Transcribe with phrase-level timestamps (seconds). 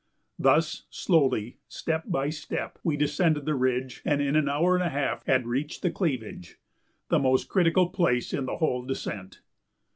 [0.39, 4.89] Thus, slowly, step by step, we descended the ridge and in an hour and a
[4.89, 6.57] half had reached the cleavage,
[7.09, 9.41] the most critical place in the whole descent.